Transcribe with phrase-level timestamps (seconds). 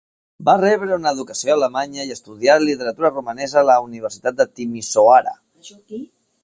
[0.47, 5.41] Va rebre una educació alemanya i estudià literatura romanesa a la Universitat de Timisoara.